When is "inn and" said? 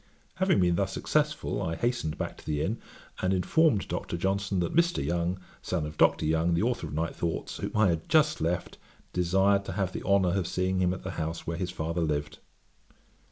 2.63-3.31